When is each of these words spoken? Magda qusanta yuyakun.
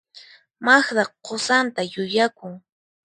Magda 0.65 1.03
qusanta 1.25 1.81
yuyakun. 1.93 2.53